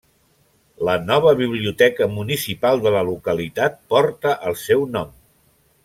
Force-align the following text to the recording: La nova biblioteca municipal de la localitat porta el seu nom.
La 0.87 0.95
nova 1.09 1.33
biblioteca 1.41 2.09
municipal 2.15 2.83
de 2.87 2.95
la 2.99 3.05
localitat 3.13 3.79
porta 3.95 4.37
el 4.53 4.63
seu 4.67 4.91
nom. 4.99 5.15